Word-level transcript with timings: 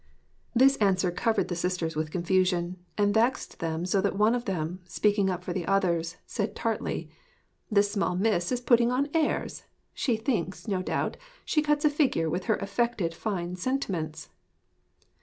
This 0.55 0.77
answer 0.77 1.11
covered 1.11 1.47
the 1.47 1.55
sisters 1.55 1.95
with 1.95 2.09
confusion, 2.09 2.77
and 2.97 3.13
vexed 3.13 3.59
them 3.59 3.85
so 3.85 4.01
that 4.01 4.15
one 4.17 4.33
of 4.33 4.45
them, 4.45 4.79
speaking 4.83 5.29
up 5.29 5.43
for 5.43 5.53
the 5.53 5.67
others, 5.67 6.15
said 6.25 6.55
tartly: 6.55 7.11
'This 7.71 7.91
small 7.91 8.15
miss 8.15 8.51
is 8.51 8.61
putting 8.61 8.89
on 8.91 9.11
airs. 9.13 9.61
She 9.93 10.17
thinks, 10.17 10.67
no 10.67 10.81
doubt, 10.81 11.17
she 11.45 11.61
cuts 11.61 11.85
a 11.85 11.89
figure 11.91 12.31
with 12.31 12.45
her 12.45 12.55
affected 12.55 13.13
fine 13.13 13.55
sentiments!' 13.57 14.29